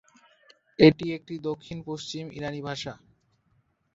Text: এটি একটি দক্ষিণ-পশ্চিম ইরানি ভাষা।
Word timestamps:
এটি 0.79 1.05
একটি 1.13 1.33
দক্ষিণ-পশ্চিম 1.41 2.25
ইরানি 2.31 2.61
ভাষা। 2.61 2.93